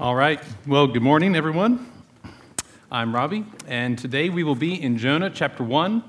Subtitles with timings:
[0.00, 0.40] All right.
[0.66, 1.86] Well, good morning, everyone.
[2.90, 6.02] I'm Robbie, and today we will be in Jonah chapter 1,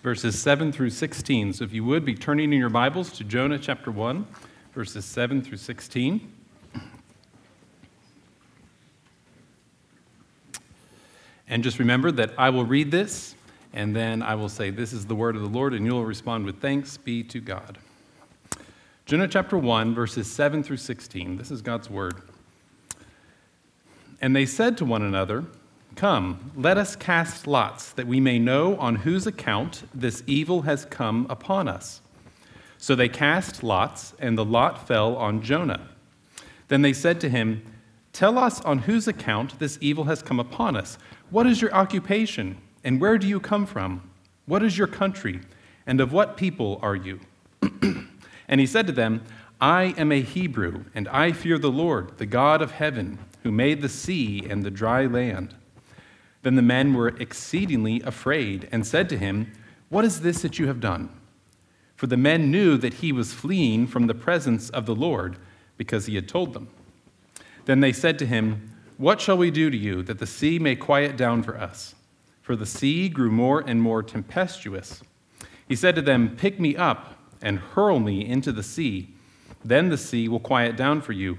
[0.00, 1.54] verses 7 through 16.
[1.54, 4.24] So if you would be turning in your Bibles to Jonah chapter 1,
[4.72, 6.32] verses 7 through 16.
[11.48, 13.34] And just remember that I will read this,
[13.72, 16.44] and then I will say, This is the word of the Lord, and you'll respond
[16.44, 17.78] with thanks be to God.
[19.04, 21.38] Jonah chapter 1, verses 7 through 16.
[21.38, 22.22] This is God's word.
[24.22, 25.44] And they said to one another,
[25.96, 30.84] Come, let us cast lots, that we may know on whose account this evil has
[30.86, 32.00] come upon us.
[32.78, 35.88] So they cast lots, and the lot fell on Jonah.
[36.68, 37.62] Then they said to him,
[38.12, 40.98] Tell us on whose account this evil has come upon us.
[41.30, 44.08] What is your occupation, and where do you come from?
[44.46, 45.40] What is your country,
[45.86, 47.20] and of what people are you?
[48.48, 49.22] and he said to them,
[49.60, 53.80] I am a Hebrew, and I fear the Lord, the God of heaven who made
[53.80, 55.54] the sea and the dry land.
[56.42, 59.52] Then the men were exceedingly afraid and said to him,
[59.88, 61.10] What is this that you have done?
[61.96, 65.36] For the men knew that he was fleeing from the presence of the Lord
[65.76, 66.68] because he had told them.
[67.64, 70.74] Then they said to him, What shall we do to you that the sea may
[70.74, 71.94] quiet down for us?
[72.40, 75.02] For the sea grew more and more tempestuous.
[75.68, 79.14] He said to them, Pick me up and hurl me into the sea.
[79.64, 81.38] Then the sea will quiet down for you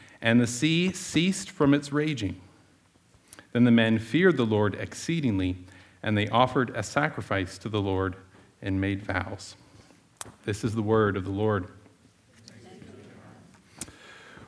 [0.21, 2.39] and the sea ceased from its raging.
[3.53, 5.57] Then the men feared the Lord exceedingly,
[6.03, 8.15] and they offered a sacrifice to the Lord
[8.61, 9.55] and made vows.
[10.45, 11.67] This is the word of the Lord.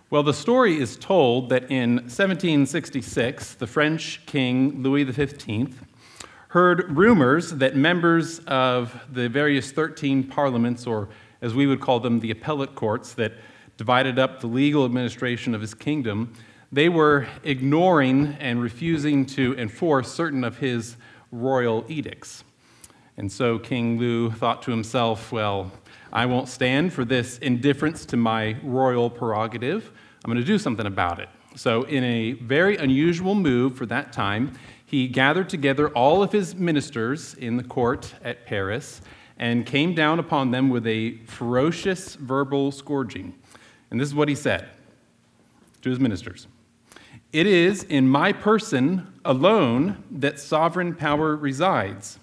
[0.09, 5.81] Well, the story is told that in 1766, the French king Louis XV
[6.50, 11.09] heard rumors that members of the various 13 parliaments, or
[11.41, 13.34] as we would call them, the appellate courts, that
[13.78, 16.34] divided up the legal administration of his kingdom,
[16.72, 20.97] they were ignoring and refusing to enforce certain of his
[21.31, 22.44] royal edicts.
[23.17, 25.72] And so King Lou thought to himself, well,
[26.11, 29.91] I won't stand for this indifference to my royal prerogative.
[30.23, 31.29] I'm going to do something about it.
[31.55, 34.53] So, in a very unusual move for that time,
[34.85, 39.01] he gathered together all of his ministers in the court at Paris
[39.38, 43.35] and came down upon them with a ferocious verbal scourging.
[43.93, 44.67] And this is what he said
[45.83, 46.47] to his ministers
[47.31, 52.17] It is in my person alone that sovereign power resides.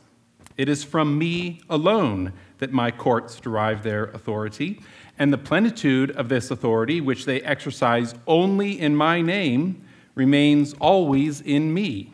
[0.56, 4.80] It is from me alone that my courts derive their authority,
[5.16, 9.80] and the plenitude of this authority, which they exercise only in my name,
[10.16, 12.12] remains always in me.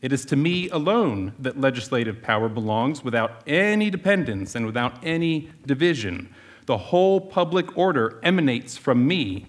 [0.00, 5.50] It is to me alone that legislative power belongs without any dependence and without any
[5.66, 6.32] division.
[6.68, 9.46] The whole public order emanates from me,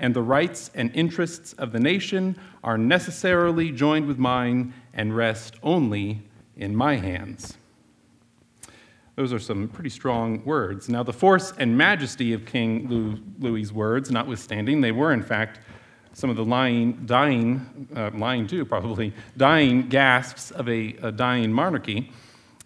[0.00, 5.54] and the rights and interests of the nation are necessarily joined with mine and rest
[5.62, 6.22] only
[6.56, 7.56] in my hands.
[9.14, 10.88] Those are some pretty strong words.
[10.88, 15.60] Now, the force and majesty of King Louis's words, notwithstanding, they were in fact
[16.14, 21.52] some of the lying, dying, uh, lying too probably, dying gasps of a, a dying
[21.52, 22.10] monarchy.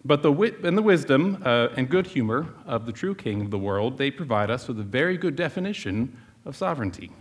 [0.03, 3.51] But the wit and the wisdom uh, and good humor of the true king of
[3.51, 7.11] the world, they provide us with a very good definition of sovereignty.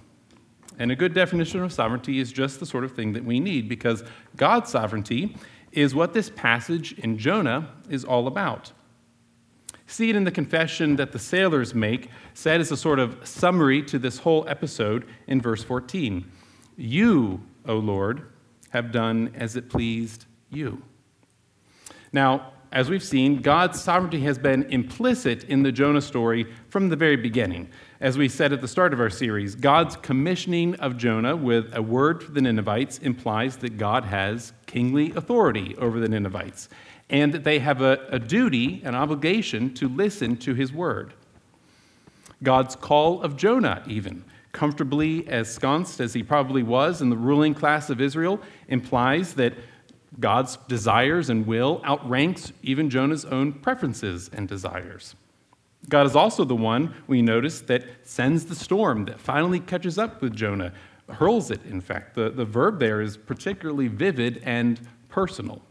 [0.78, 3.69] And a good definition of sovereignty is just the sort of thing that we need
[3.69, 4.02] because
[4.36, 5.36] God's sovereignty
[5.72, 8.72] is what this passage in Jonah is all about.
[9.86, 13.82] See it in the confession that the sailors make, said as a sort of summary
[13.82, 16.30] to this whole episode in verse 14.
[16.76, 18.22] You, O Lord,
[18.70, 20.82] have done as it pleased you.
[22.12, 26.96] Now, as we've seen, God's sovereignty has been implicit in the Jonah story from the
[26.96, 27.69] very beginning.
[28.00, 31.82] As we said at the start of our series, God's commissioning of Jonah with a
[31.82, 36.69] word for the Ninevites implies that God has kingly authority over the Ninevites
[37.11, 41.12] and that they have a, a duty, an obligation to listen to his word.
[42.43, 47.90] God's call of Jonah, even, comfortably ensconced as he probably was in the ruling class
[47.90, 49.55] of Israel, implies that
[50.18, 55.14] God's desires and will outranks even Jonah's own preferences and desires.
[55.88, 60.20] God is also the one we notice that sends the storm that finally catches up
[60.20, 60.72] with Jonah
[61.08, 62.14] hurls it, in fact.
[62.14, 65.62] The, the verb there is particularly vivid and personal.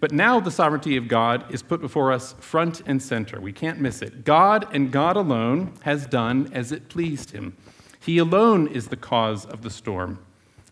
[0.00, 3.40] But now the sovereignty of God is put before us front and center.
[3.40, 4.24] We can't miss it.
[4.24, 7.56] God and God alone has done as it pleased him.
[8.00, 10.18] He alone is the cause of the storm.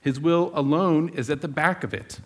[0.01, 2.21] His will alone is at the back of it.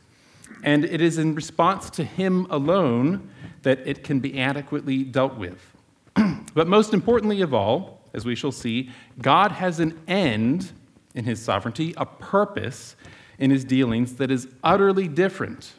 [0.62, 3.30] And it is in response to him alone
[3.62, 5.76] that it can be adequately dealt with.
[6.54, 8.90] but most importantly of all, as we shall see,
[9.20, 10.72] God has an end
[11.14, 12.96] in his sovereignty, a purpose
[13.38, 15.72] in his dealings that is utterly different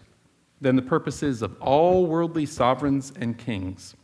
[0.59, 3.95] than the purposes of all worldly sovereigns and kings.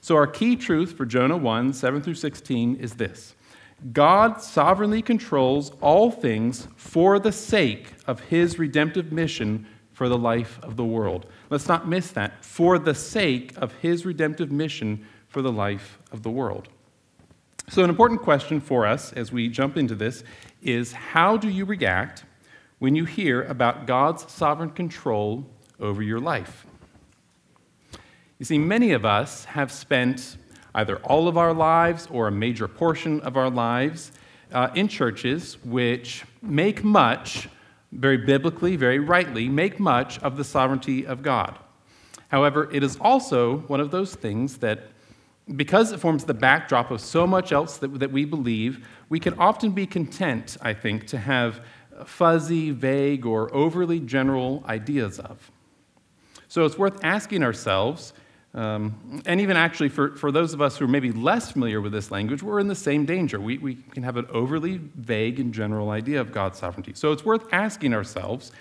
[0.00, 3.34] So, our key truth for Jonah 1 7 through 16 is this
[3.92, 10.58] God sovereignly controls all things for the sake of his redemptive mission for the life
[10.62, 11.26] of the world.
[11.50, 12.44] Let's not miss that.
[12.44, 16.68] For the sake of his redemptive mission for the life of the world.
[17.68, 20.22] So, an important question for us as we jump into this
[20.62, 22.24] is how do you react
[22.78, 25.44] when you hear about God's sovereign control
[25.80, 26.66] over your life.
[28.38, 30.36] You see, many of us have spent
[30.76, 34.12] either all of our lives or a major portion of our lives
[34.52, 37.48] uh, in churches which make much,
[37.92, 41.58] very biblically, very rightly, make much of the sovereignty of God.
[42.28, 44.90] However, it is also one of those things that,
[45.56, 49.34] because it forms the backdrop of so much else that, that we believe, we can
[49.38, 51.60] often be content, I think, to have
[52.04, 55.50] fuzzy, vague, or overly general ideas of.
[56.48, 58.12] So it's worth asking ourselves,
[58.56, 61.92] um, and even actually for, for those of us who are maybe less familiar with
[61.92, 63.38] this language, we're in the same danger.
[63.38, 66.92] We, we can have an overly vague and general idea of God's sovereignty.
[66.94, 68.52] So it's worth asking ourselves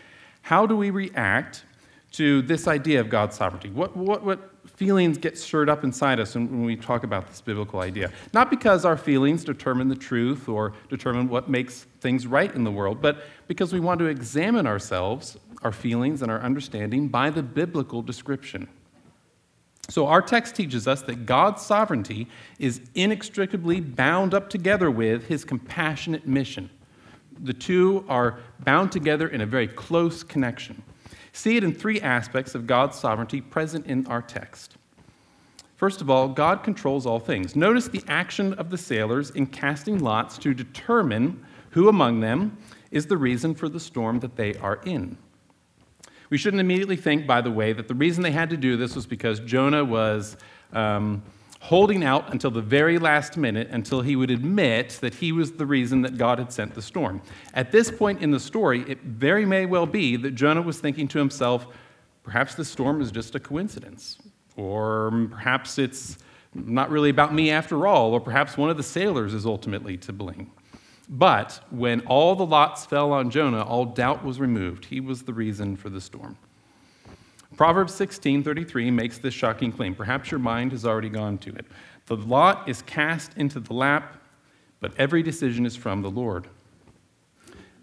[0.42, 1.64] how do we react
[2.12, 3.70] to this idea of God's sovereignty?
[3.70, 7.80] What, what, what feelings get stirred up inside us when we talk about this biblical
[7.80, 8.12] idea?
[8.34, 12.72] Not because our feelings determine the truth or determine what makes things right in the
[12.72, 17.42] world, but because we want to examine ourselves, our feelings, and our understanding by the
[17.42, 18.68] biblical description.
[19.88, 22.28] So, our text teaches us that God's sovereignty
[22.58, 26.70] is inextricably bound up together with his compassionate mission.
[27.40, 30.82] The two are bound together in a very close connection
[31.36, 34.78] see it in three aspects of God's sovereignty present in our text.
[35.76, 37.56] First of all, God controls all things.
[37.56, 42.58] Notice the action of the sailors in casting lots to determine who among them
[42.92, 45.18] is the reason for the storm that they are in.
[46.30, 48.96] We shouldn't immediately think, by the way, that the reason they had to do this
[48.96, 50.38] was because Jonah was
[50.74, 51.24] um,
[51.66, 55.66] holding out until the very last minute until he would admit that he was the
[55.66, 57.22] reason that God had sent the storm.
[57.54, 61.08] At this point in the story, it very may well be that Jonah was thinking
[61.08, 61.68] to himself,
[62.24, 64.20] perhaps the storm is just a coincidence,
[64.56, 66.20] or perhaps it's
[66.54, 70.14] not really about me after all, or perhaps one of the sailors is ultimately to
[70.14, 70.52] blame.
[71.08, 74.86] But when all the lots fell on Jonah, all doubt was removed.
[74.86, 76.38] He was the reason for the storm.
[77.56, 79.96] Proverbs 16:33 makes this shocking claim.
[79.96, 81.66] Perhaps your mind has already gone to it.
[82.08, 84.18] The lot is cast into the lap,
[84.80, 86.48] but every decision is from the Lord.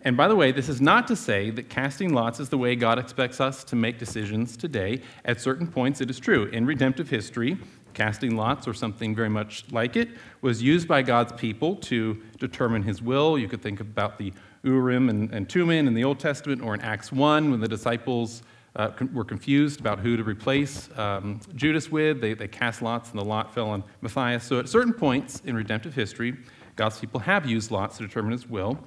[0.05, 2.75] And by the way, this is not to say that casting lots is the way
[2.75, 5.01] God expects us to make decisions today.
[5.25, 6.47] At certain points, it is true.
[6.47, 7.57] In redemptive history,
[7.95, 10.09] casting lots or something very much like it
[10.41, 13.39] was used by God's people to determine his will.
[13.39, 17.11] You could think about the Urim and, and in the Old Testament or in Acts
[17.11, 18.43] 1 when the disciples
[18.77, 22.21] uh, were confused about who to replace um, Judas with.
[22.21, 24.45] They, they cast lots, and the lot fell on Matthias.
[24.45, 26.37] So, at certain points in redemptive history,
[26.77, 28.79] God's people have used lots to determine his will.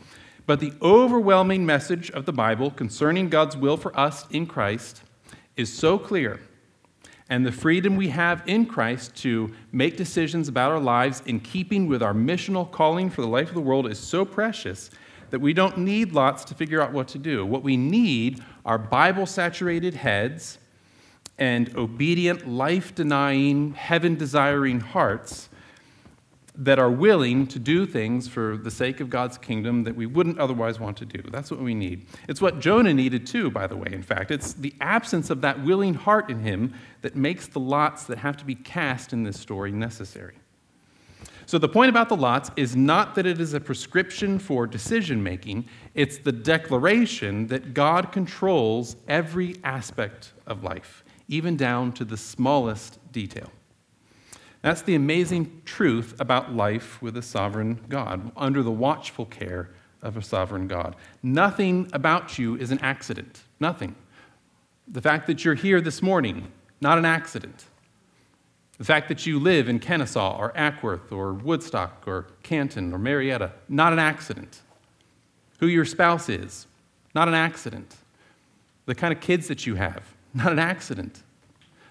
[0.47, 5.01] But the overwhelming message of the Bible concerning God's will for us in Christ
[5.55, 6.39] is so clear.
[7.29, 11.87] And the freedom we have in Christ to make decisions about our lives in keeping
[11.87, 14.91] with our missional calling for the life of the world is so precious
[15.31, 17.45] that we don't need lots to figure out what to do.
[17.45, 20.59] What we need are Bible saturated heads
[21.37, 25.49] and obedient, life denying, heaven desiring hearts
[26.57, 30.39] that are willing to do things for the sake of God's kingdom that we wouldn't
[30.39, 31.21] otherwise want to do.
[31.31, 32.05] That's what we need.
[32.29, 34.31] It's what Jonah needed too, by the way, in fact.
[34.31, 38.37] It's the absence of that willing heart in him that makes the lots that have
[38.37, 40.35] to be cast in this story necessary.
[41.47, 45.21] So, the point about the lots is not that it is a prescription for decision
[45.21, 52.17] making, it's the declaration that God controls every aspect of life, even down to the
[52.17, 53.51] smallest detail.
[54.65, 59.69] That's the amazing truth about life with a sovereign God, under the watchful care
[60.01, 60.95] of a sovereign God.
[61.21, 63.43] Nothing about you is an accident.
[63.59, 63.95] Nothing.
[64.87, 67.65] The fact that you're here this morning, not an accident.
[68.79, 73.51] The fact that you live in Kennesaw or Acworth or Woodstock or Canton or Marietta,
[73.69, 74.61] not an accident.
[75.59, 76.65] Who your spouse is,
[77.13, 77.97] not an accident.
[78.87, 81.21] The kind of kids that you have, not an accident.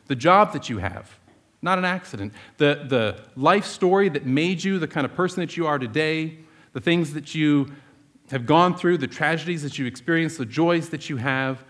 [0.09, 1.21] The job that you have,
[1.65, 2.35] not an accident.
[2.59, 6.37] The, the life story that made you the kind of person that you are today,
[6.75, 7.73] the things that you
[8.31, 11.65] have gone through, the tragedies that you experienced, the joys that you have,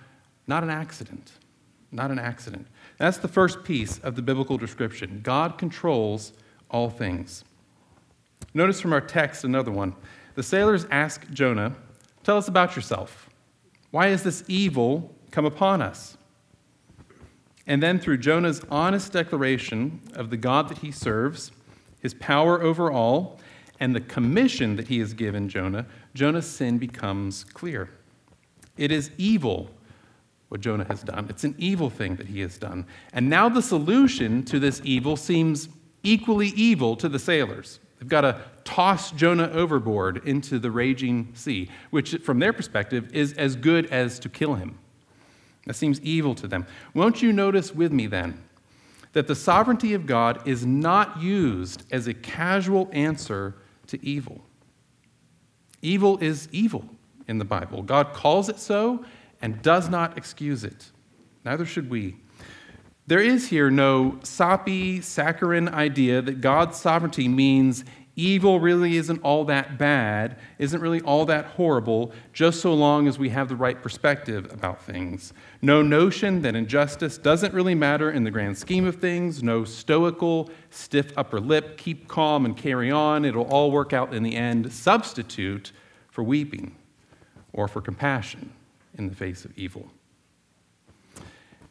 [0.49, 1.33] not an accident.
[1.93, 2.67] Not an accident.
[2.99, 5.21] That's the first piece of the biblical description.
[5.23, 6.33] God controls
[6.69, 7.45] all things.
[8.53, 9.95] Notice from our text another one.
[10.35, 11.77] The sailors ask Jonah,
[12.25, 13.29] Tell us about yourself.
[13.93, 16.17] Why has this evil come upon us?
[17.67, 21.51] And then, through Jonah's honest declaration of the God that he serves,
[22.01, 23.41] his power over all,
[23.81, 27.91] and the commission that he has given Jonah, Jonah's sin becomes clear.
[28.77, 29.71] It is evil
[30.49, 31.27] what Jonah has done.
[31.29, 32.87] It's an evil thing that he has done.
[33.13, 35.69] And now the solution to this evil seems
[36.03, 37.81] equally evil to the sailors.
[37.99, 43.33] They've got to toss Jonah overboard into the raging sea, which, from their perspective, is
[43.33, 44.79] as good as to kill him.
[45.67, 46.67] That seems evil to them.
[46.93, 48.43] Won't you notice with me then
[49.13, 53.55] that the sovereignty of God is not used as a casual answer
[53.87, 54.45] to evil?
[55.81, 56.85] Evil is evil
[57.29, 57.83] in the Bible.
[57.83, 59.05] God calls it so,
[59.41, 60.91] and does not excuse it.
[61.45, 62.17] Neither should we.
[63.07, 67.85] There is here no soppy, saccharine idea that God's sovereignty means
[68.17, 73.19] evil really isn't all that bad, isn't really all that horrible, just so long as
[73.19, 75.33] we have the right perspective about things.
[75.61, 79.43] No notion that injustice doesn't really matter in the grand scheme of things.
[79.43, 84.23] No stoical, stiff upper lip, keep calm and carry on, it'll all work out in
[84.23, 85.73] the end, substitute
[86.09, 86.77] for weeping
[87.53, 88.53] or for compassion
[88.97, 89.89] in the face of evil.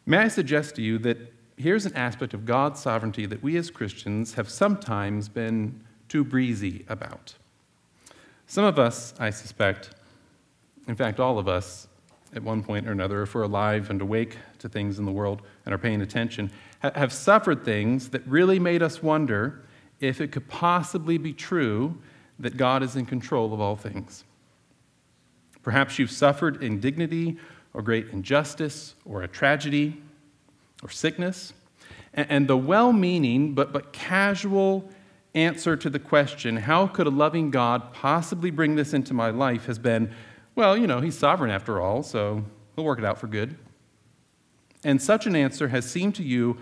[0.06, 1.18] May I suggest to you that
[1.56, 5.82] here's an aspect of God's sovereignty that we as Christians have sometimes been
[6.14, 7.34] too breezy about.
[8.46, 9.96] Some of us, I suspect,
[10.88, 11.88] in fact, all of us,
[12.36, 15.42] at one point or another, if we're alive and awake to things in the world
[15.66, 16.52] and are paying attention,
[16.84, 19.64] have suffered things that really made us wonder
[20.02, 21.98] if it could possibly be true
[22.38, 24.24] that God is in control of all things.
[25.64, 27.38] Perhaps you've suffered indignity
[27.74, 30.00] or great injustice or a tragedy
[30.84, 31.54] or sickness.
[32.14, 34.88] And the well meaning but, but casual
[35.36, 39.66] answer to the question, how could a loving God possibly bring this into my life,
[39.66, 40.14] has been,
[40.56, 42.44] well, you know, he's sovereign after all, so
[42.76, 43.56] he'll work it out for good.
[44.84, 46.58] And such an answer has seemed to you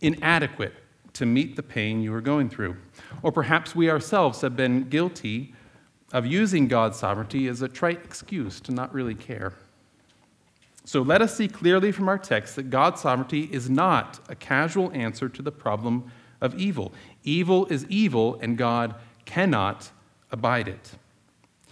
[0.00, 0.74] inadequate
[1.14, 2.76] to meet the pain you are going through.
[3.22, 5.54] Or perhaps we ourselves have been guilty
[6.12, 9.52] of using God's sovereignty as a trite excuse to not really care.
[10.84, 14.92] So let us see clearly from our text that God's sovereignty is not a casual
[14.92, 16.10] answer to the problem
[16.44, 16.92] of evil.
[17.24, 19.90] Evil is evil, and God cannot
[20.30, 20.92] abide it.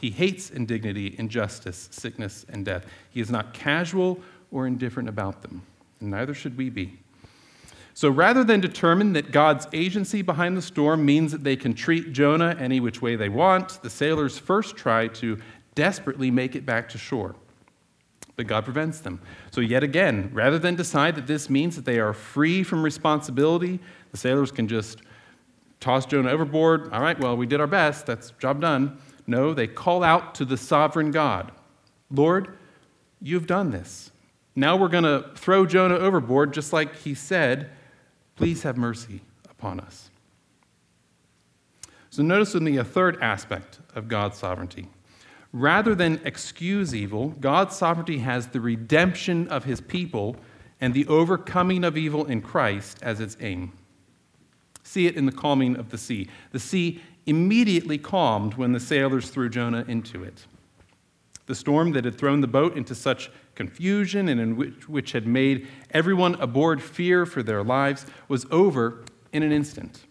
[0.01, 2.87] He hates indignity, injustice, sickness, and death.
[3.11, 4.19] He is not casual
[4.51, 5.63] or indifferent about them,
[6.01, 6.99] and neither should we be.
[7.95, 12.13] So rather than determine that God's agency behind the storm means that they can treat
[12.13, 15.39] Jonah any which way they want, the sailors first try to
[15.75, 17.35] desperately make it back to shore.
[18.35, 19.21] But God prevents them.
[19.51, 23.79] So, yet again, rather than decide that this means that they are free from responsibility,
[24.13, 25.01] the sailors can just
[25.81, 26.93] toss Jonah overboard.
[26.93, 28.07] All right, well, we did our best.
[28.07, 28.99] That's job done.
[29.27, 31.53] No, they call out to the sovereign God
[32.11, 32.59] Lord,
[33.23, 34.11] you've done this.
[34.55, 37.71] Now we're going to throw Jonah overboard, just like he said
[38.37, 40.11] Please have mercy upon us.
[42.11, 44.89] So, notice with me a uh, third aspect of God's sovereignty.
[45.53, 50.37] Rather than excuse evil, God's sovereignty has the redemption of his people
[50.81, 53.73] and the overcoming of evil in Christ as its aim.
[54.93, 56.29] See it in the calming of the sea.
[56.51, 60.45] The sea immediately calmed when the sailors threw Jonah into it.
[61.47, 65.27] The storm that had thrown the boat into such confusion and in which, which had
[65.27, 70.03] made everyone aboard fear for their lives was over in an instant.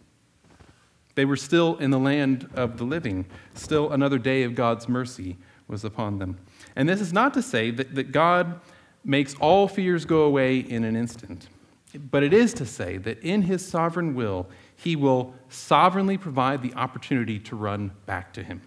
[1.13, 3.27] They were still in the land of the living.
[3.53, 6.39] Still, another day of God's mercy was upon them.
[6.75, 8.59] And this is not to say that, that God
[9.05, 11.49] makes all fears go away in an instant,
[11.97, 16.73] but it is to say that in his sovereign will, he will sovereignly provide the
[16.73, 18.61] opportunity to run back to him.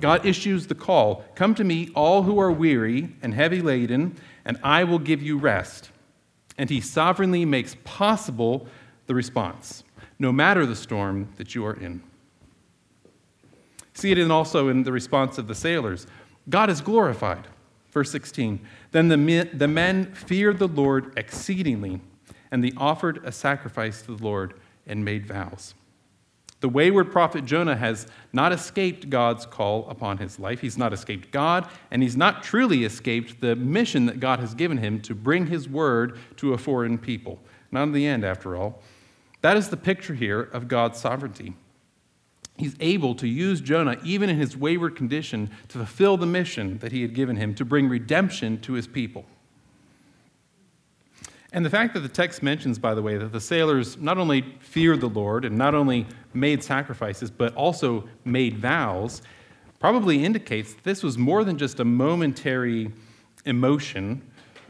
[0.00, 4.58] God issues the call Come to me, all who are weary and heavy laden, and
[4.62, 5.90] I will give you rest.
[6.58, 8.66] And he sovereignly makes possible
[9.06, 9.84] the response,
[10.18, 12.02] no matter the storm that you are in.
[13.94, 16.06] See it in also in the response of the sailors.
[16.48, 17.46] God is glorified.
[17.94, 18.60] Verse 16
[18.90, 22.00] Then the men, the men feared the Lord exceedingly,
[22.50, 24.54] and they offered a sacrifice to the Lord
[24.86, 25.74] and made vows.
[26.60, 30.60] The wayward prophet Jonah has not escaped God's call upon his life.
[30.60, 34.78] He's not escaped God, and he's not truly escaped the mission that God has given
[34.78, 37.38] him to bring his word to a foreign people.
[37.70, 38.82] Not in the end, after all.
[39.42, 41.54] That is the picture here of God's sovereignty.
[42.56, 46.92] He's able to use Jonah, even in his wayward condition, to fulfill the mission that
[46.92, 49.24] he had given him to bring redemption to his people.
[51.52, 54.42] And the fact that the text mentions, by the way, that the sailors not only
[54.60, 59.22] feared the Lord and not only made sacrifices, but also made vows,
[59.78, 62.90] probably indicates this was more than just a momentary
[63.44, 64.22] emotion,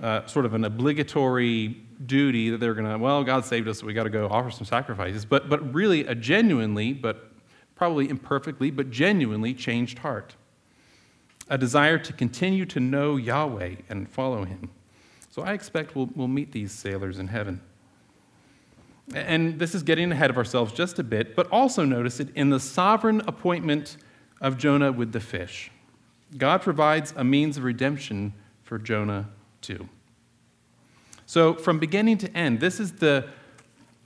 [0.02, 1.68] uh, sort of an obligatory
[2.04, 4.50] duty that they're going to, well, God saved us, so we got to go offer
[4.50, 7.30] some sacrifices, but, but really a genuinely, but
[7.74, 10.34] probably imperfectly, but genuinely changed heart.
[11.48, 14.70] A desire to continue to know Yahweh and follow Him.
[15.30, 17.60] So I expect we'll, we'll meet these sailors in heaven.
[19.12, 22.50] And this is getting ahead of ourselves just a bit, but also notice it in
[22.50, 23.96] the sovereign appointment
[24.40, 25.70] of Jonah with the fish.
[26.38, 29.28] God provides a means of redemption for Jonah
[29.60, 29.88] too.
[31.26, 33.26] So, from beginning to end, this is the,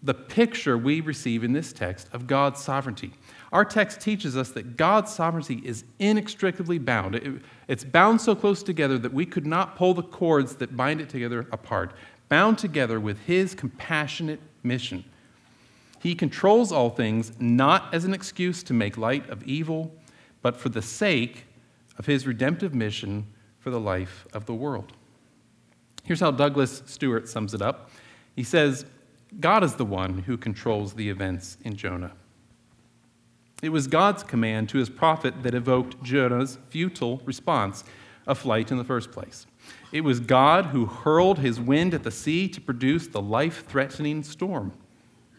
[0.02, 3.12] the picture we receive in this text of God's sovereignty.
[3.52, 7.14] Our text teaches us that God's sovereignty is inextricably bound.
[7.14, 11.00] It, it's bound so close together that we could not pull the cords that bind
[11.00, 11.94] it together apart,
[12.28, 15.04] bound together with His compassionate mission.
[16.00, 19.92] He controls all things not as an excuse to make light of evil,
[20.42, 21.46] but for the sake
[21.98, 23.26] of His redemptive mission
[23.60, 24.92] for the life of the world.
[26.04, 27.90] Here's how Douglas Stuart sums it up.
[28.36, 28.84] He says,
[29.40, 32.12] God is the one who controls the events in Jonah.
[33.62, 37.82] It was God's command to his prophet that evoked Jonah's futile response
[38.26, 39.46] a flight in the first place.
[39.90, 44.22] It was God who hurled his wind at the sea to produce the life threatening
[44.22, 44.72] storm.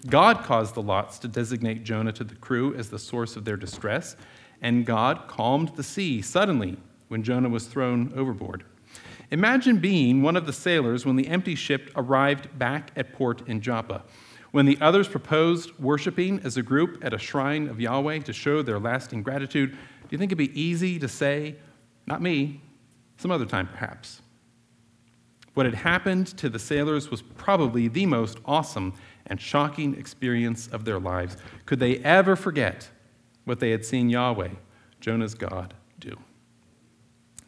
[0.08, 3.58] God caused the lots to designate Jonah to the crew as the source of their
[3.58, 4.16] distress,
[4.62, 8.64] and God calmed the sea suddenly when Jonah was thrown overboard.
[9.32, 13.62] Imagine being one of the sailors when the empty ship arrived back at port in
[13.62, 14.04] Joppa.
[14.52, 18.62] When the others proposed worshiping as a group at a shrine of Yahweh to show
[18.62, 19.78] their lasting gratitude, do
[20.10, 21.56] you think it'd be easy to say,
[22.08, 22.62] not me,
[23.18, 24.22] some other time perhaps?
[25.54, 28.94] What had happened to the sailors was probably the most awesome
[29.28, 31.38] and shocking experience of their lives.
[31.66, 32.90] Could they ever forget
[33.46, 34.50] what they had seen Yahweh,
[35.00, 36.18] Jonah's God, do?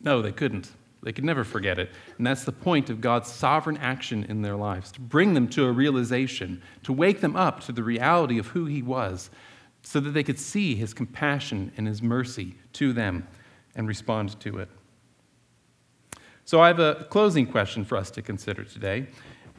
[0.01, 0.71] No, they couldn't.
[1.03, 1.89] They could never forget it.
[2.17, 5.65] And that's the point of God's sovereign action in their lives to bring them to
[5.65, 9.31] a realization, to wake them up to the reality of who He was,
[9.81, 13.27] so that they could see His compassion and His mercy to them
[13.75, 14.69] and respond to it.
[16.45, 19.07] So, I have a closing question for us to consider today.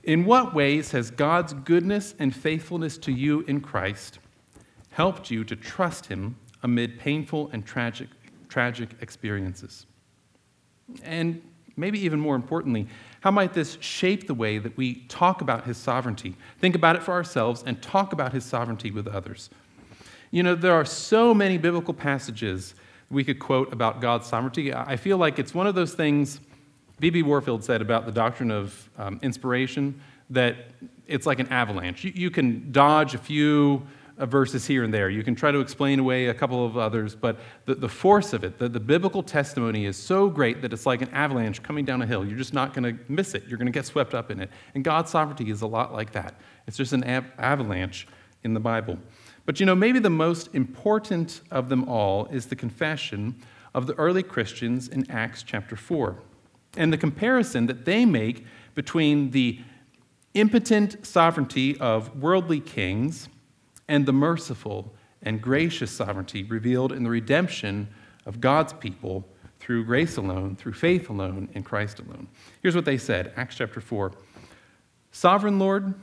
[0.05, 4.19] In what ways has God's goodness and faithfulness to you in Christ
[4.91, 8.09] helped you to trust Him amid painful and tragic,
[8.49, 9.87] tragic experiences?
[11.05, 11.43] And
[11.77, 12.87] maybe even more importantly,
[13.21, 16.37] how might this shape the way that we talk about his sovereignty?
[16.59, 19.49] Think about it for ourselves and talk about his sovereignty with others.
[20.31, 22.75] You know, there are so many biblical passages
[23.11, 24.73] we could quote about God's sovereignty.
[24.73, 26.41] I feel like it's one of those things
[26.99, 27.23] B.B.
[27.23, 30.57] Warfield said about the doctrine of um, inspiration that
[31.07, 32.05] it's like an avalanche.
[32.05, 33.83] You, you can dodge a few
[34.19, 35.09] Uh, verses here and there.
[35.09, 38.45] You can try to explain away a couple of others, but the, the force of
[38.45, 42.03] it, the, the biblical testimony is so great that it's like an avalanche coming down
[42.03, 42.23] a hill.
[42.23, 43.45] You're just not going to miss it.
[43.49, 44.51] You're going to get swept up in it.
[44.75, 46.39] And God's sovereignty is a lot like that.
[46.67, 48.07] It's just an av- avalanche
[48.45, 48.99] in the Bible.
[49.47, 53.35] But you know, maybe the most important of them all is the confession
[53.75, 56.17] of the early Christians in Acts chapter 4
[56.77, 58.45] and the comparison that they make
[58.75, 59.61] between the
[60.35, 63.29] impotent sovereignty of worldly kings
[63.89, 67.89] and the merciful and gracious sovereignty revealed in the redemption
[68.27, 69.27] of God's people
[69.61, 72.27] through grace alone, through faith alone, in Christ alone.
[72.63, 74.13] Here's what they said Acts chapter 4
[75.13, 75.95] Sovereign Lord,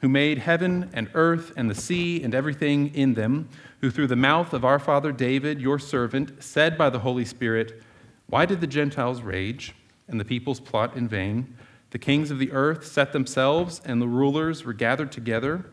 [0.00, 3.48] who made heaven and earth and the sea and everything in them,
[3.80, 7.82] who through the mouth of our father David, your servant, said by the Holy Spirit,
[8.26, 9.74] Why did the Gentiles rage
[10.08, 11.56] and the peoples plot in vain?
[11.90, 15.66] The kings of the earth set themselves, and the rulers were gathered together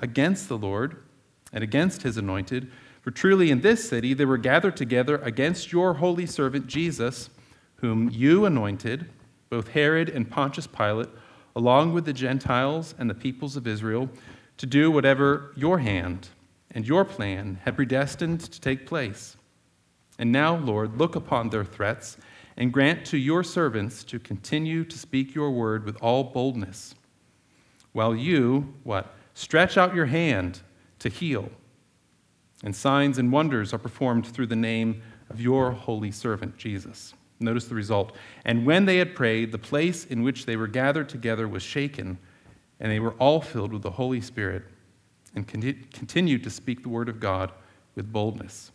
[0.00, 0.96] against the Lord
[1.52, 2.70] and against his anointed.
[3.00, 7.30] For truly in this city they were gathered together against your holy servant Jesus,
[7.76, 9.06] whom you anointed,
[9.48, 11.08] both Herod and Pontius Pilate,
[11.54, 14.10] along with the Gentiles and the peoples of Israel,
[14.56, 16.28] to do whatever your hand
[16.70, 19.36] and your plan had predestined to take place.
[20.18, 22.16] And now, Lord, look upon their threats
[22.56, 26.94] and grant to your servants to continue to speak your word with all boldness
[27.96, 29.15] while you, what?
[29.36, 30.62] Stretch out your hand
[30.98, 31.50] to heal.
[32.64, 37.12] And signs and wonders are performed through the name of your holy servant, Jesus.
[37.38, 38.16] Notice the result.
[38.46, 42.16] And when they had prayed, the place in which they were gathered together was shaken,
[42.80, 44.62] and they were all filled with the Holy Spirit
[45.34, 47.52] and continued to speak the word of God
[47.94, 48.72] with boldness.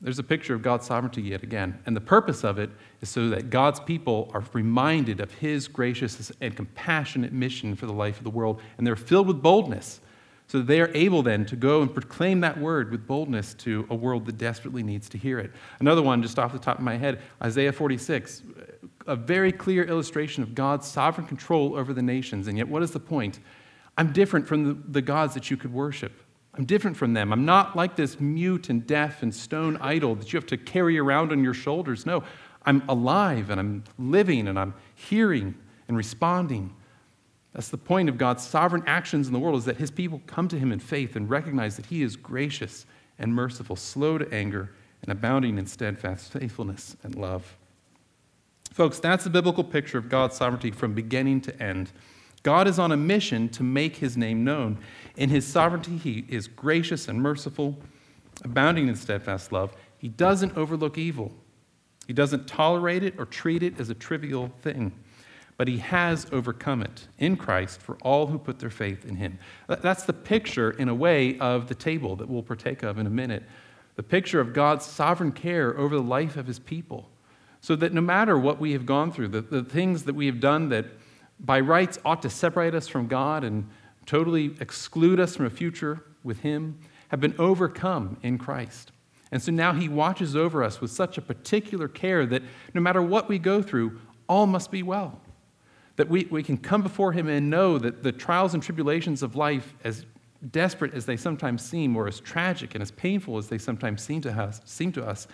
[0.00, 1.80] There's a picture of God's sovereignty yet again.
[1.84, 6.30] And the purpose of it is so that God's people are reminded of his gracious
[6.40, 8.60] and compassionate mission for the life of the world.
[8.76, 10.00] And they're filled with boldness.
[10.46, 13.86] So that they are able then to go and proclaim that word with boldness to
[13.90, 15.50] a world that desperately needs to hear it.
[15.78, 18.44] Another one, just off the top of my head Isaiah 46,
[19.06, 22.48] a very clear illustration of God's sovereign control over the nations.
[22.48, 23.40] And yet, what is the point?
[23.98, 26.12] I'm different from the, the gods that you could worship.
[26.58, 27.32] I'm different from them.
[27.32, 30.98] I'm not like this mute and deaf and stone idol that you have to carry
[30.98, 32.04] around on your shoulders.
[32.04, 32.24] No,
[32.66, 35.54] I'm alive and I'm living and I'm hearing
[35.86, 36.74] and responding.
[37.54, 40.48] That's the point of God's sovereign actions in the world is that his people come
[40.48, 42.86] to him in faith and recognize that he is gracious
[43.20, 47.56] and merciful, slow to anger, and abounding in steadfast faithfulness and love.
[48.72, 51.92] Folks, that's the biblical picture of God's sovereignty from beginning to end.
[52.42, 54.78] God is on a mission to make his name known.
[55.16, 57.76] In his sovereignty, he is gracious and merciful,
[58.44, 59.74] abounding in steadfast love.
[59.98, 61.32] He doesn't overlook evil,
[62.06, 64.92] he doesn't tolerate it or treat it as a trivial thing.
[65.56, 69.40] But he has overcome it in Christ for all who put their faith in him.
[69.66, 73.10] That's the picture, in a way, of the table that we'll partake of in a
[73.10, 73.42] minute.
[73.96, 77.10] The picture of God's sovereign care over the life of his people.
[77.60, 80.38] So that no matter what we have gone through, the, the things that we have
[80.38, 80.86] done that
[81.40, 83.68] by rights ought to separate us from God and
[84.06, 88.92] totally exclude us from a future with Him, have been overcome in Christ.
[89.30, 92.42] And so now He watches over us with such a particular care that
[92.74, 95.20] no matter what we go through, all must be well.
[95.96, 99.36] That we, we can come before Him and know that the trials and tribulations of
[99.36, 100.06] life, as
[100.50, 104.20] desperate as they sometimes seem, or as tragic and as painful as they sometimes seem
[104.22, 105.26] to us, seem to us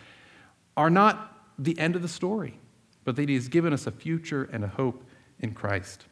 [0.77, 2.59] are not the end of the story,
[3.05, 5.05] but that He has given us a future and a hope
[5.41, 6.05] in Christ.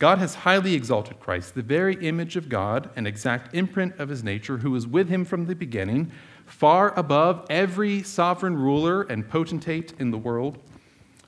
[0.00, 4.24] God has highly exalted Christ, the very image of God, an exact imprint of his
[4.24, 6.10] nature, who was with him from the beginning,
[6.46, 10.58] far above every sovereign ruler and potentate in the world.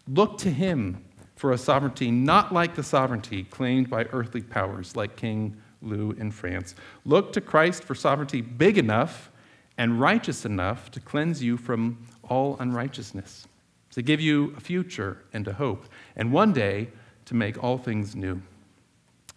[0.09, 1.05] Look to him
[1.37, 6.31] for a sovereignty not like the sovereignty claimed by earthly powers like King Louis in
[6.31, 6.75] France.
[7.05, 9.31] Look to Christ for sovereignty big enough
[9.77, 13.47] and righteous enough to cleanse you from all unrighteousness
[13.93, 16.89] to give you a future and a hope, and one day
[17.27, 18.43] to make all things new.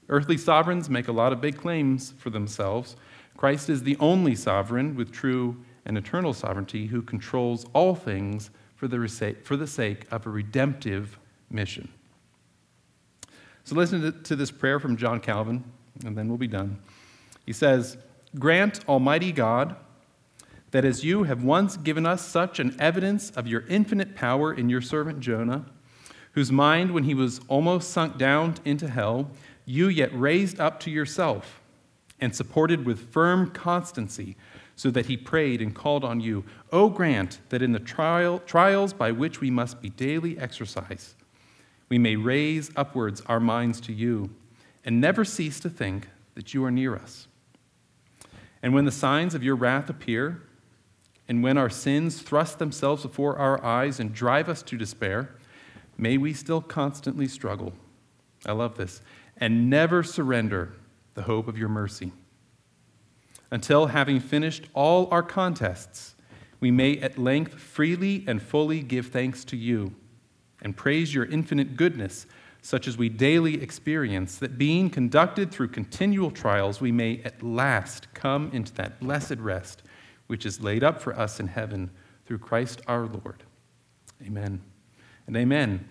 [0.09, 2.95] Earthly sovereigns make a lot of big claims for themselves.
[3.37, 8.87] Christ is the only sovereign with true and eternal sovereignty who controls all things for
[8.87, 11.17] the, sake of a redemptive
[11.49, 11.89] mission.
[13.63, 15.63] So, listen to this prayer from John Calvin,
[16.05, 16.77] and then we'll be done.
[17.45, 17.97] He says,
[18.37, 19.75] Grant, Almighty God,
[20.75, 24.67] that as you have once given us such an evidence of your infinite power in
[24.67, 25.63] your servant Jonah,
[26.33, 29.31] whose mind, when he was almost sunk down into hell,
[29.65, 31.61] you yet raised up to yourself
[32.19, 34.35] and supported with firm constancy,
[34.75, 36.43] so that he prayed and called on you.
[36.73, 41.15] O grant that in the trial, trials by which we must be daily exercised,
[41.87, 44.29] we may raise upwards our minds to you
[44.83, 47.29] and never cease to think that you are near us.
[48.61, 50.41] And when the signs of your wrath appear,
[51.27, 55.35] and when our sins thrust themselves before our eyes and drive us to despair,
[55.97, 57.73] may we still constantly struggle.
[58.45, 59.01] I love this.
[59.37, 60.73] And never surrender
[61.15, 62.11] the hope of your mercy.
[63.51, 66.15] Until, having finished all our contests,
[66.59, 69.93] we may at length freely and fully give thanks to you
[70.61, 72.25] and praise your infinite goodness,
[72.61, 78.11] such as we daily experience, that being conducted through continual trials, we may at last
[78.13, 79.83] come into that blessed rest
[80.27, 81.89] which is laid up for us in heaven
[82.25, 83.43] through Christ our Lord.
[84.25, 84.61] Amen.
[85.27, 85.89] And amen.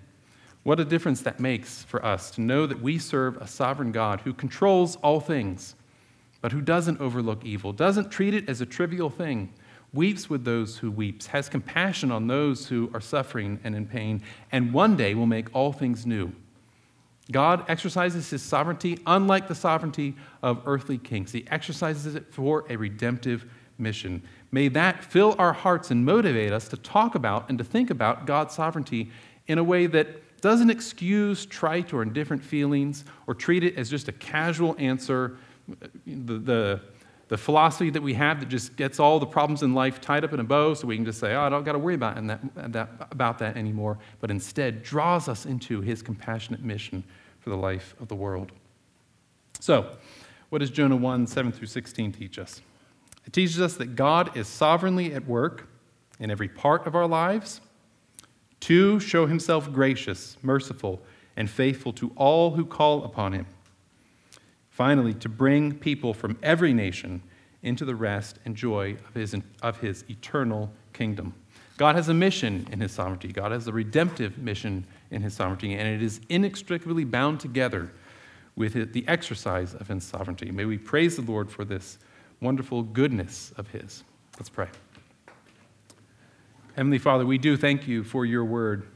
[0.62, 4.23] What a difference that makes for us to know that we serve a sovereign God
[4.23, 5.75] who controls all things,
[6.40, 9.53] but who doesn't overlook evil, doesn't treat it as a trivial thing,
[9.92, 14.23] weeps with those who weeps, has compassion on those who are suffering and in pain,
[14.53, 16.33] and one day will make all things new.
[17.31, 21.33] God exercises his sovereignty unlike the sovereignty of earthly kings.
[21.33, 23.47] He exercises it for a redemptive
[23.79, 24.23] mission.
[24.53, 28.27] May that fill our hearts and motivate us to talk about and to think about
[28.27, 29.11] God's sovereignty
[29.47, 34.09] in a way that doesn't excuse trite or indifferent feelings or treat it as just
[34.09, 35.39] a casual answer.
[36.07, 36.81] The, the,
[37.29, 40.33] the philosophy that we have that just gets all the problems in life tied up
[40.33, 42.27] in a bow so we can just say, oh, I don't got to worry about
[42.27, 47.03] that, that, about that anymore, but instead draws us into his compassionate mission
[47.41, 48.53] for the life of the world.
[49.61, 49.97] So,
[50.51, 52.61] what does Jonah 1 7 through 16 teach us?
[53.27, 55.69] It teaches us that God is sovereignly at work
[56.19, 57.61] in every part of our lives
[58.61, 61.03] to show himself gracious, merciful,
[61.37, 63.47] and faithful to all who call upon him.
[64.71, 67.23] Finally, to bring people from every nation
[67.63, 71.35] into the rest and joy of his, of his eternal kingdom.
[71.77, 73.29] God has a mission in his sovereignty.
[73.29, 77.91] God has a redemptive mission in his sovereignty, and it is inextricably bound together
[78.57, 80.51] with the exercise of his sovereignty.
[80.53, 81.99] May we praise the Lord for this
[82.40, 84.05] wonderful goodness of his.
[84.38, 84.68] Let's pray.
[86.77, 88.87] Heavenly Father, we do thank you for your word,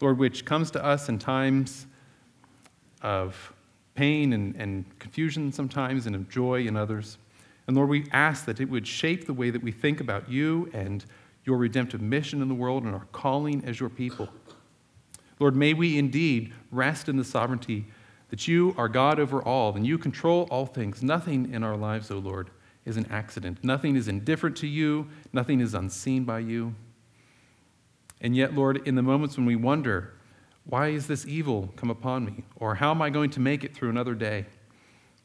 [0.00, 1.86] Lord, which comes to us in times
[3.02, 3.52] of
[3.94, 7.18] pain and, and confusion sometimes and of joy in others.
[7.66, 10.68] And Lord, we ask that it would shape the way that we think about you
[10.72, 11.04] and
[11.44, 14.28] your redemptive mission in the world and our calling as your people.
[15.38, 17.86] Lord, may we indeed rest in the sovereignty
[18.30, 21.02] that you are God over all and you control all things.
[21.02, 22.50] Nothing in our lives, O Lord,
[22.84, 23.62] is an accident.
[23.62, 26.74] Nothing is indifferent to you, nothing is unseen by you.
[28.20, 30.14] And yet, Lord, in the moments when we wonder,
[30.64, 32.44] why is this evil come upon me?
[32.56, 34.46] Or how am I going to make it through another day?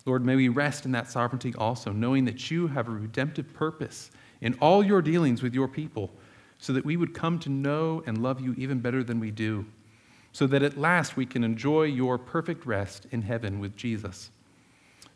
[0.05, 4.11] Lord, may we rest in that sovereignty also, knowing that you have a redemptive purpose
[4.41, 6.11] in all your dealings with your people,
[6.57, 9.65] so that we would come to know and love you even better than we do,
[10.31, 14.31] so that at last we can enjoy your perfect rest in heaven with Jesus.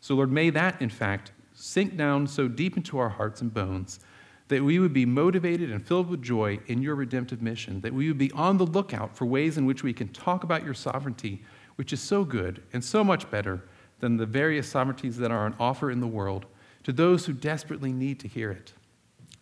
[0.00, 4.00] So, Lord, may that, in fact, sink down so deep into our hearts and bones
[4.48, 8.08] that we would be motivated and filled with joy in your redemptive mission, that we
[8.08, 11.42] would be on the lookout for ways in which we can talk about your sovereignty,
[11.76, 13.64] which is so good and so much better
[14.00, 16.44] than the various sovereignties that are on offer in the world,
[16.82, 18.74] to those who desperately need to hear it.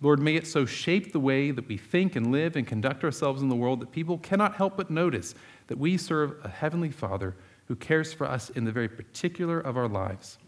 [0.00, 3.42] Lord, may it so shape the way that we think and live and conduct ourselves
[3.42, 5.34] in the world that people cannot help but notice
[5.66, 9.76] that we serve a heavenly Father who cares for us in the very particular of
[9.76, 10.38] our lives.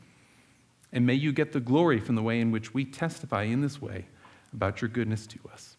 [0.95, 3.83] And may you get the glory from the way in which we testify in this
[3.83, 4.07] way
[4.53, 5.77] about your goodness to us.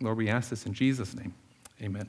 [0.00, 1.34] Lord, we ask this in Jesus' name.
[1.82, 2.08] Amen.